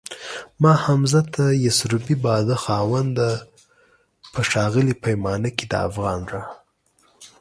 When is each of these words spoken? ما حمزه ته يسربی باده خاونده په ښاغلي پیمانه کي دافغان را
ما 0.61 0.73
حمزه 0.83 1.21
ته 1.33 1.43
يسربی 1.67 2.15
باده 2.25 2.55
خاونده 2.63 3.29
په 4.31 4.39
ښاغلي 4.49 4.95
پیمانه 5.03 5.49
کي 5.57 5.65
دافغان 5.73 6.21
را 6.31 6.43